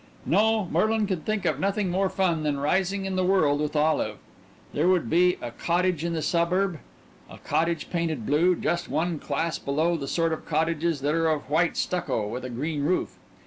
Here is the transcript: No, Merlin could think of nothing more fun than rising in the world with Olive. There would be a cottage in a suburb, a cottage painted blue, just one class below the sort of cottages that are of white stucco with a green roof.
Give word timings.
No, 0.25 0.67
Merlin 0.71 1.05
could 1.05 1.27
think 1.27 1.45
of 1.45 1.59
nothing 1.59 1.91
more 1.91 2.09
fun 2.09 2.41
than 2.41 2.59
rising 2.59 3.05
in 3.05 3.15
the 3.15 3.23
world 3.23 3.61
with 3.61 3.75
Olive. 3.75 4.17
There 4.73 4.87
would 4.87 5.11
be 5.11 5.37
a 5.43 5.51
cottage 5.51 6.03
in 6.03 6.15
a 6.15 6.23
suburb, 6.23 6.79
a 7.29 7.37
cottage 7.37 7.91
painted 7.91 8.25
blue, 8.25 8.55
just 8.55 8.89
one 8.89 9.19
class 9.19 9.59
below 9.59 9.95
the 9.97 10.07
sort 10.07 10.33
of 10.33 10.43
cottages 10.47 11.01
that 11.01 11.13
are 11.13 11.29
of 11.29 11.51
white 11.51 11.77
stucco 11.77 12.27
with 12.27 12.43
a 12.43 12.49
green 12.49 12.83
roof. 12.83 13.19